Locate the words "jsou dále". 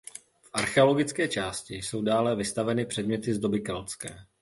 1.75-2.35